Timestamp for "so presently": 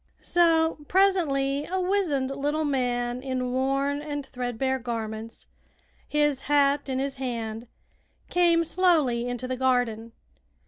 0.23-1.65